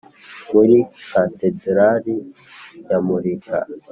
muri 0.51 0.77
katedrali 1.11 2.15
yamurika, 2.89 3.57